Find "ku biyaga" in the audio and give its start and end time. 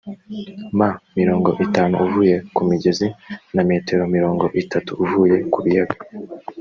5.51-5.95